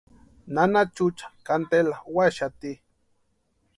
[0.53, 2.71] Nana Chucha cantela úaxati.